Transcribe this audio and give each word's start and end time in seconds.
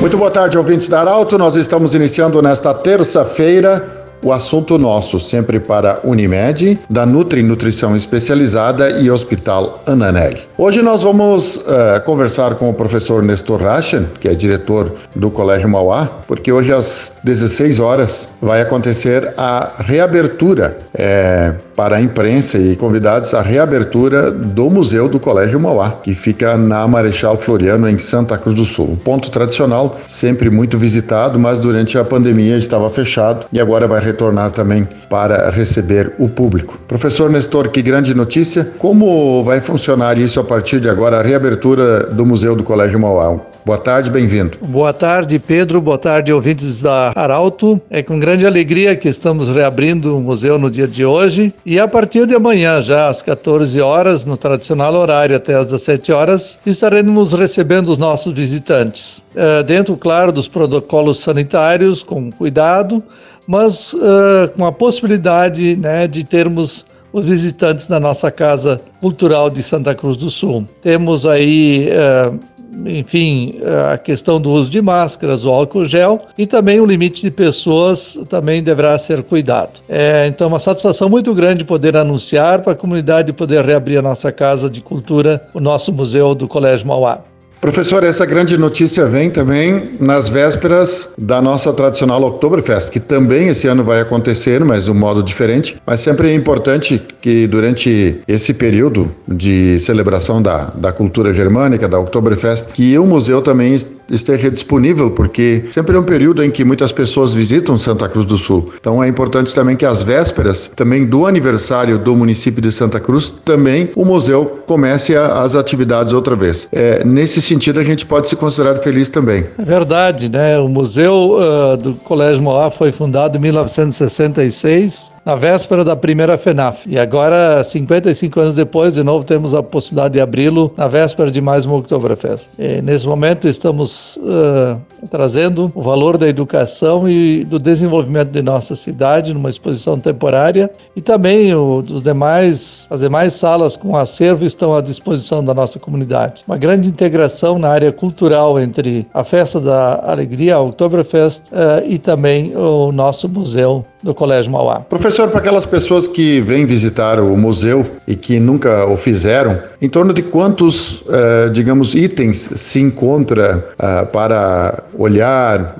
Muito 0.00 0.16
boa 0.16 0.30
tarde, 0.30 0.56
ouvintes 0.56 0.88
da 0.88 1.00
Arauto. 1.00 1.36
Nós 1.36 1.56
estamos 1.56 1.92
iniciando 1.92 2.40
nesta 2.40 2.72
terça-feira 2.72 3.97
o 4.22 4.32
assunto 4.32 4.78
nosso, 4.78 5.20
sempre 5.20 5.60
para 5.60 6.00
Unimed, 6.04 6.78
da 6.88 7.06
Nutri 7.06 7.42
Nutrição 7.42 7.96
Especializada 7.96 8.90
e 9.00 9.10
Hospital 9.10 9.82
Ananelli. 9.86 10.40
Hoje 10.56 10.82
nós 10.82 11.02
vamos 11.02 11.56
uh, 11.56 12.00
conversar 12.04 12.54
com 12.56 12.70
o 12.70 12.74
professor 12.74 13.22
Nestor 13.22 13.62
Rachen, 13.62 14.06
que 14.20 14.28
é 14.28 14.34
diretor 14.34 14.92
do 15.14 15.30
Colégio 15.30 15.68
Mauá, 15.68 16.08
porque 16.26 16.50
hoje 16.50 16.72
às 16.72 17.18
16 17.22 17.80
horas 17.80 18.28
vai 18.40 18.60
acontecer 18.60 19.32
a 19.36 19.70
reabertura 19.78 20.76
é, 20.94 21.54
para 21.76 21.96
a 21.96 22.00
imprensa 22.00 22.58
e 22.58 22.74
convidados 22.74 23.32
a 23.34 23.40
reabertura 23.40 24.32
do 24.32 24.68
Museu 24.68 25.08
do 25.08 25.20
Colégio 25.20 25.60
Mauá, 25.60 25.92
que 26.02 26.12
fica 26.12 26.56
na 26.56 26.88
Marechal 26.88 27.36
Floriano, 27.36 27.88
em 27.88 27.98
Santa 27.98 28.36
Cruz 28.36 28.56
do 28.56 28.64
Sul. 28.64 28.90
Um 28.90 28.96
ponto 28.96 29.30
tradicional, 29.30 29.96
sempre 30.08 30.50
muito 30.50 30.76
visitado, 30.76 31.38
mas 31.38 31.60
durante 31.60 31.96
a 31.96 32.04
pandemia 32.04 32.56
estava 32.56 32.90
fechado 32.90 33.46
e 33.52 33.60
agora 33.60 33.86
vai 33.86 34.00
retornar 34.08 34.50
também 34.50 34.86
para 35.08 35.50
receber 35.50 36.12
o 36.18 36.28
público. 36.28 36.78
Professor 36.88 37.30
Nestor, 37.30 37.68
que 37.70 37.82
grande 37.82 38.14
notícia! 38.14 38.64
Como 38.78 39.42
vai 39.44 39.60
funcionar 39.60 40.18
isso 40.18 40.40
a 40.40 40.44
partir 40.44 40.80
de 40.80 40.88
agora, 40.88 41.20
a 41.20 41.22
reabertura 41.22 42.04
do 42.06 42.26
Museu 42.26 42.54
do 42.54 42.62
Colégio 42.62 42.98
Mauá? 42.98 43.38
Boa 43.68 43.76
tarde, 43.76 44.10
bem-vindo. 44.10 44.56
Boa 44.62 44.94
tarde, 44.94 45.38
Pedro. 45.38 45.78
Boa 45.82 45.98
tarde, 45.98 46.32
ouvintes 46.32 46.80
da 46.80 47.12
Arauto. 47.14 47.78
É 47.90 48.02
com 48.02 48.18
grande 48.18 48.46
alegria 48.46 48.96
que 48.96 49.10
estamos 49.10 49.46
reabrindo 49.46 50.16
o 50.16 50.20
museu 50.22 50.58
no 50.58 50.70
dia 50.70 50.88
de 50.88 51.04
hoje. 51.04 51.52
E 51.66 51.78
a 51.78 51.86
partir 51.86 52.26
de 52.26 52.34
amanhã, 52.34 52.80
já 52.80 53.08
às 53.08 53.20
14 53.20 53.78
horas, 53.78 54.24
no 54.24 54.38
tradicional 54.38 54.94
horário 54.94 55.36
até 55.36 55.54
às 55.54 55.66
17 55.66 56.12
horas, 56.12 56.58
estaremos 56.64 57.34
recebendo 57.34 57.88
os 57.88 57.98
nossos 57.98 58.32
visitantes. 58.32 59.22
É, 59.36 59.62
dentro, 59.62 59.98
claro, 59.98 60.32
dos 60.32 60.48
protocolos 60.48 61.18
sanitários, 61.18 62.02
com 62.02 62.32
cuidado, 62.32 63.02
mas 63.48 63.94
uh, 63.94 64.48
com 64.54 64.64
a 64.64 64.70
possibilidade 64.70 65.74
né, 65.74 66.06
de 66.06 66.22
termos 66.22 66.86
os 67.10 67.24
visitantes 67.24 67.86
da 67.86 67.98
nossa 67.98 68.30
Casa 68.30 68.82
Cultural 69.00 69.48
de 69.48 69.62
Santa 69.62 69.94
Cruz 69.94 70.18
do 70.18 70.28
Sul. 70.28 70.66
Temos 70.82 71.24
aí 71.24 71.88
uh, 71.88 72.38
enfim, 72.86 73.54
a 73.92 73.98
questão 73.98 74.40
do 74.40 74.50
uso 74.50 74.70
de 74.70 74.80
máscaras, 74.80 75.44
o 75.44 75.50
álcool 75.50 75.84
gel 75.84 76.20
e 76.36 76.46
também 76.46 76.78
o 76.80 76.86
limite 76.86 77.22
de 77.22 77.30
pessoas 77.30 78.18
também 78.28 78.62
deverá 78.62 78.98
ser 78.98 79.22
cuidado. 79.22 79.80
É, 79.88 80.26
então, 80.26 80.48
uma 80.48 80.60
satisfação 80.60 81.08
muito 81.08 81.34
grande 81.34 81.64
poder 81.64 81.96
anunciar 81.96 82.62
para 82.62 82.72
a 82.72 82.76
comunidade 82.76 83.32
poder 83.32 83.64
reabrir 83.64 83.98
a 83.98 84.02
nossa 84.02 84.30
casa 84.30 84.68
de 84.68 84.80
cultura, 84.80 85.48
o 85.54 85.60
nosso 85.60 85.92
museu 85.92 86.34
do 86.34 86.46
Colégio 86.46 86.86
Mauá. 86.86 87.20
Professor, 87.60 88.04
essa 88.04 88.24
grande 88.24 88.56
notícia 88.56 89.04
vem 89.04 89.30
também 89.30 89.90
nas 90.00 90.28
vésperas 90.28 91.08
da 91.18 91.42
nossa 91.42 91.72
tradicional 91.72 92.22
Oktoberfest, 92.22 92.88
que 92.90 93.00
também 93.00 93.48
esse 93.48 93.66
ano 93.66 93.82
vai 93.82 94.00
acontecer, 94.00 94.64
mas 94.64 94.84
de 94.84 94.92
um 94.92 94.94
modo 94.94 95.24
diferente. 95.24 95.76
Mas 95.84 96.00
sempre 96.00 96.30
é 96.30 96.34
importante 96.34 97.02
que 97.20 97.48
durante 97.48 98.16
esse 98.28 98.54
período 98.54 99.10
de 99.26 99.80
celebração 99.80 100.40
da, 100.40 100.66
da 100.66 100.92
cultura 100.92 101.32
germânica, 101.32 101.88
da 101.88 101.98
Oktoberfest, 101.98 102.66
que 102.72 102.96
o 102.96 103.04
museu 103.04 103.42
também 103.42 103.76
esteja 104.10 104.50
disponível, 104.50 105.10
porque 105.10 105.64
sempre 105.70 105.96
é 105.96 106.00
um 106.00 106.04
período 106.04 106.42
em 106.42 106.50
que 106.50 106.64
muitas 106.64 106.92
pessoas 106.92 107.34
visitam 107.34 107.78
Santa 107.78 108.08
Cruz 108.08 108.26
do 108.26 108.38
Sul. 108.38 108.72
Então 108.80 109.02
é 109.02 109.08
importante 109.08 109.54
também 109.54 109.76
que 109.76 109.84
às 109.84 110.02
vésperas, 110.02 110.70
também 110.74 111.06
do 111.06 111.26
aniversário 111.26 111.98
do 111.98 112.14
município 112.14 112.62
de 112.62 112.70
Santa 112.72 113.00
Cruz, 113.00 113.30
também 113.30 113.90
o 113.94 114.04
museu 114.04 114.62
comece 114.66 115.16
a, 115.16 115.42
as 115.42 115.54
atividades 115.54 116.12
outra 116.12 116.34
vez. 116.34 116.68
É, 116.72 117.04
nesse 117.04 117.40
sentido, 117.40 117.80
a 117.80 117.84
gente 117.84 118.04
pode 118.06 118.28
se 118.28 118.36
considerar 118.36 118.76
feliz 118.76 119.08
também. 119.08 119.44
É 119.58 119.64
verdade, 119.64 120.28
né? 120.28 120.58
O 120.58 120.68
museu 120.68 121.36
uh, 121.38 121.76
do 121.76 121.94
Colégio 121.94 122.42
Moá 122.42 122.70
foi 122.70 122.92
fundado 122.92 123.36
em 123.36 123.40
1966 123.40 125.18
na 125.28 125.34
véspera 125.34 125.84
da 125.84 125.94
primeira 125.94 126.38
FENAF. 126.38 126.88
E 126.88 126.98
agora, 126.98 127.62
55 127.62 128.40
anos 128.40 128.54
depois, 128.54 128.94
de 128.94 129.02
novo 129.02 129.26
temos 129.26 129.54
a 129.54 129.62
possibilidade 129.62 130.14
de 130.14 130.20
abri-lo 130.22 130.72
na 130.74 130.88
véspera 130.88 131.30
de 131.30 131.38
mais 131.38 131.66
uma 131.66 131.76
Oktoberfest. 131.76 132.50
E, 132.58 132.80
nesse 132.80 133.06
momento 133.06 133.46
estamos 133.46 133.90
uh, 134.16 134.80
trazendo 135.10 135.70
o 135.74 135.82
valor 135.82 136.18
da 136.18 136.28
educação 136.28 137.08
e 137.08 137.44
do 137.44 137.58
desenvolvimento 137.58 138.30
de 138.30 138.42
nossa 138.42 138.74
cidade 138.74 139.32
numa 139.34 139.50
exposição 139.50 139.98
temporária 139.98 140.70
e 140.94 141.00
também 141.00 141.54
o, 141.54 141.82
dos 141.82 142.02
demais, 142.02 142.86
as 142.90 143.00
demais 143.00 143.32
salas 143.32 143.76
com 143.76 143.96
acervo 143.96 144.44
estão 144.44 144.74
à 144.74 144.80
disposição 144.80 145.44
da 145.44 145.54
nossa 145.54 145.78
comunidade. 145.78 146.44
Uma 146.46 146.56
grande 146.56 146.88
integração 146.88 147.58
na 147.58 147.68
área 147.68 147.92
cultural 147.92 148.58
entre 148.58 149.06
a 149.12 149.24
Festa 149.24 149.60
da 149.60 150.10
Alegria, 150.10 150.56
a 150.56 150.60
Oktoberfest, 150.60 151.42
uh, 151.52 151.86
e 151.86 151.98
também 151.98 152.56
o 152.56 152.92
nosso 152.92 153.28
museu 153.28 153.84
do 154.02 154.14
Colégio 154.14 154.50
Mauá. 154.52 154.80
Professor, 154.80 155.28
para 155.28 155.40
aquelas 155.40 155.66
pessoas 155.66 156.06
que 156.06 156.40
vêm 156.40 156.64
visitar 156.64 157.18
o 157.18 157.36
museu 157.36 157.84
e 158.06 158.14
que 158.14 158.38
nunca 158.38 158.86
o 158.86 158.96
fizeram, 158.96 159.58
em 159.82 159.88
torno 159.88 160.12
de 160.12 160.22
quantos, 160.22 161.02
uh, 161.02 161.50
digamos, 161.52 161.94
itens 161.94 162.50
se 162.54 162.80
encontra 162.80 163.64
uh, 163.74 164.06
para 164.06 164.84
olhar 164.94 165.76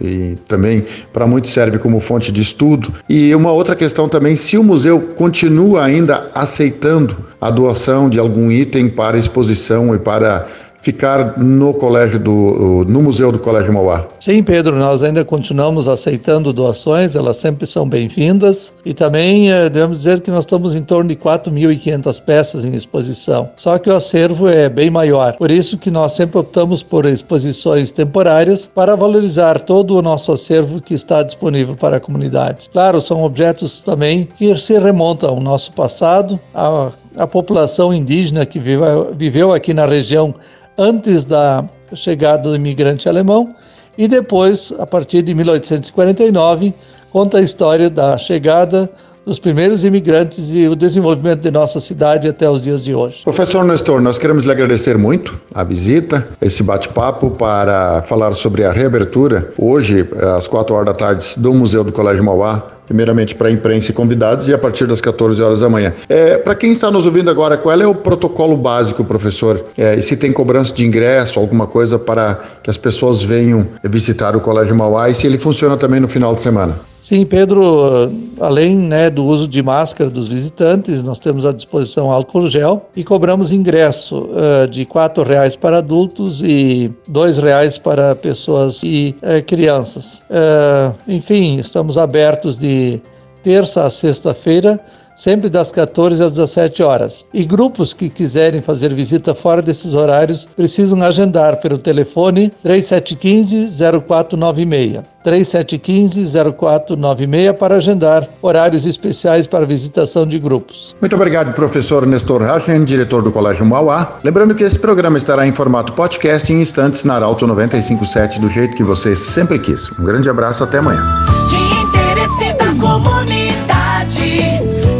e 0.00 0.36
também 0.48 0.84
para 1.12 1.26
muitos 1.26 1.50
serve 1.50 1.78
como 1.78 1.98
fonte 1.98 2.30
de 2.30 2.42
estudo? 2.42 2.92
E 3.08 3.34
uma 3.34 3.52
outra 3.52 3.74
questão 3.74 4.08
também, 4.08 4.36
se 4.36 4.58
o 4.58 4.62
museu 4.62 5.00
continua 5.16 5.84
ainda 5.84 6.30
aceitando 6.34 7.16
a 7.40 7.50
doação 7.50 8.08
de 8.08 8.18
algum 8.18 8.52
item 8.52 8.88
para 8.88 9.18
exposição 9.18 9.94
e 9.94 9.98
para 9.98 10.46
ficar 10.82 11.38
no 11.38 11.72
colégio 11.72 12.18
do 12.18 12.84
no 12.86 13.02
museu 13.02 13.30
do 13.32 13.38
Colégio 13.38 13.72
Mauá. 13.72 14.04
Sim, 14.20 14.42
Pedro, 14.42 14.76
nós 14.76 15.02
ainda 15.02 15.24
continuamos 15.24 15.88
aceitando 15.88 16.52
doações, 16.52 17.16
elas 17.16 17.36
sempre 17.36 17.66
são 17.66 17.88
bem-vindas 17.88 18.74
e 18.84 18.92
também 18.92 19.50
eh, 19.50 19.68
devemos 19.68 19.98
dizer 19.98 20.20
que 20.20 20.30
nós 20.30 20.40
estamos 20.40 20.74
em 20.74 20.82
torno 20.82 21.08
de 21.08 21.16
4.500 21.16 22.22
peças 22.22 22.64
em 22.64 22.74
exposição. 22.74 23.50
Só 23.56 23.78
que 23.78 23.88
o 23.88 23.96
acervo 23.96 24.48
é 24.48 24.68
bem 24.68 24.90
maior. 24.90 25.34
Por 25.34 25.50
isso 25.50 25.78
que 25.78 25.90
nós 25.90 26.12
sempre 26.12 26.38
optamos 26.38 26.82
por 26.82 27.06
exposições 27.06 27.90
temporárias 27.90 28.66
para 28.66 28.96
valorizar 28.96 29.60
todo 29.60 29.96
o 29.96 30.02
nosso 30.02 30.32
acervo 30.32 30.80
que 30.80 30.94
está 30.94 31.22
disponível 31.22 31.76
para 31.76 31.96
a 31.96 32.00
comunidade. 32.00 32.68
Claro, 32.70 33.00
são 33.00 33.22
objetos 33.22 33.80
também 33.80 34.28
que 34.36 34.58
se 34.58 34.78
remontam 34.78 35.30
ao 35.30 35.40
nosso 35.40 35.72
passado, 35.72 36.38
a, 36.54 36.90
a 37.16 37.26
população 37.26 37.92
indígena 37.92 38.46
que 38.46 38.58
viveu, 38.58 39.52
aqui 39.52 39.74
na 39.74 39.86
região 39.86 40.34
antes 40.78 41.24
da 41.24 41.64
chegada 41.94 42.44
do 42.44 42.56
imigrante 42.56 43.08
alemão 43.08 43.54
e 43.96 44.08
depois, 44.08 44.72
a 44.78 44.86
partir 44.86 45.22
de 45.22 45.34
1849, 45.34 46.72
conta 47.10 47.38
a 47.38 47.42
história 47.42 47.90
da 47.90 48.16
chegada 48.16 48.88
dos 49.24 49.38
primeiros 49.38 49.84
imigrantes 49.84 50.52
e 50.52 50.66
o 50.66 50.74
desenvolvimento 50.74 51.40
de 51.40 51.50
nossa 51.50 51.78
cidade 51.78 52.26
até 52.26 52.48
os 52.50 52.62
dias 52.62 52.82
de 52.82 52.92
hoje. 52.94 53.22
Professor 53.22 53.64
Nestor, 53.64 54.00
nós 54.00 54.18
queremos 54.18 54.44
lhe 54.44 54.50
agradecer 54.50 54.98
muito 54.98 55.38
a 55.54 55.62
visita, 55.62 56.26
esse 56.40 56.62
bate-papo 56.62 57.30
para 57.30 58.02
falar 58.02 58.34
sobre 58.34 58.64
a 58.64 58.72
reabertura, 58.72 59.52
hoje, 59.56 60.08
às 60.36 60.48
quatro 60.48 60.74
horas 60.74 60.86
da 60.86 60.94
tarde, 60.94 61.24
do 61.36 61.54
Museu 61.54 61.84
do 61.84 61.92
Colégio 61.92 62.24
Mauá, 62.24 62.62
primeiramente 62.92 63.34
para 63.34 63.48
a 63.48 63.50
imprensa 63.50 63.90
e 63.90 63.94
convidados 63.94 64.48
e 64.48 64.52
a 64.52 64.58
partir 64.58 64.86
das 64.86 65.00
14 65.00 65.42
horas 65.42 65.60
da 65.60 65.68
manhã. 65.70 65.94
É, 66.10 66.36
para 66.36 66.54
quem 66.54 66.70
está 66.70 66.90
nos 66.90 67.06
ouvindo 67.06 67.30
agora, 67.30 67.56
qual 67.56 67.80
é 67.80 67.86
o 67.86 67.94
protocolo 67.94 68.54
básico, 68.54 69.02
professor? 69.02 69.64
É, 69.78 69.96
e 69.96 70.02
se 70.02 70.14
tem 70.14 70.30
cobrança 70.30 70.74
de 70.74 70.84
ingresso, 70.84 71.40
alguma 71.40 71.66
coisa 71.66 71.98
para 71.98 72.38
que 72.62 72.68
as 72.68 72.76
pessoas 72.76 73.22
venham 73.22 73.66
visitar 73.82 74.36
o 74.36 74.40
Colégio 74.40 74.76
Mauá 74.76 75.08
e 75.08 75.14
se 75.14 75.26
ele 75.26 75.38
funciona 75.38 75.76
também 75.76 76.00
no 76.00 76.08
final 76.08 76.34
de 76.34 76.42
semana? 76.42 76.91
Sim, 77.02 77.26
Pedro, 77.26 78.10
além 78.40 78.78
né, 78.78 79.10
do 79.10 79.24
uso 79.24 79.48
de 79.48 79.60
máscara 79.60 80.08
dos 80.08 80.28
visitantes, 80.28 81.02
nós 81.02 81.18
temos 81.18 81.44
à 81.44 81.50
disposição 81.50 82.12
álcool 82.12 82.46
gel 82.46 82.88
e 82.94 83.02
cobramos 83.02 83.50
ingresso 83.50 84.28
uh, 84.30 84.68
de 84.68 84.82
R$ 84.82 84.88
reais 85.26 85.56
para 85.56 85.78
adultos 85.78 86.40
e 86.44 86.92
R$ 87.08 87.40
reais 87.42 87.76
para 87.76 88.14
pessoas 88.14 88.84
e 88.84 89.16
uh, 89.20 89.42
crianças. 89.44 90.22
Uh, 90.30 90.94
enfim, 91.08 91.56
estamos 91.56 91.98
abertos 91.98 92.56
de 92.56 93.02
terça 93.42 93.82
a 93.82 93.90
sexta-feira 93.90 94.78
sempre 95.16 95.50
das 95.50 95.72
14 95.72 96.22
às 96.22 96.30
17 96.32 96.84
horas. 96.84 97.26
E 97.34 97.44
grupos 97.44 97.92
que 97.92 98.08
quiserem 98.08 98.62
fazer 98.62 98.94
visita 98.94 99.34
fora 99.34 99.60
desses 99.60 99.94
horários 99.94 100.48
precisam 100.56 101.02
agendar 101.02 101.60
pelo 101.60 101.78
telefone 101.78 102.52
3715-0496. 102.64 105.02
3715-0496 105.24 107.52
para 107.54 107.76
agendar 107.76 108.28
horários 108.40 108.86
especiais 108.86 109.46
para 109.46 109.66
visitação 109.66 110.26
de 110.26 110.38
grupos. 110.38 110.94
Muito 111.00 111.14
obrigado, 111.14 111.54
professor 111.54 112.06
Nestor 112.06 112.42
Rachen, 112.42 112.84
diretor 112.84 113.22
do 113.22 113.30
Colégio 113.30 113.64
Mauá. 113.64 114.18
Lembrando 114.22 114.54
que 114.54 114.64
esse 114.64 114.78
programa 114.78 115.18
estará 115.18 115.46
em 115.46 115.52
formato 115.52 115.92
podcast 115.92 116.52
em 116.52 116.60
instantes 116.60 117.04
na 117.04 117.14
Arauto 117.14 117.46
957, 117.46 118.40
do 118.40 118.48
jeito 118.48 118.76
que 118.76 118.82
você 118.82 119.14
sempre 119.16 119.58
quis. 119.58 119.90
Um 119.98 120.04
grande 120.04 120.28
abraço, 120.28 120.64
até 120.64 120.78
amanhã. 120.78 121.02
De 121.48 121.56
interesse 121.82 122.52
da 122.54 122.72
comunidade, 122.80 124.42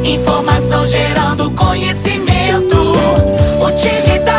informação 0.05 0.87
gerando 0.87 1.51
conhecimento, 1.51 2.77
utilidade. 3.67 4.32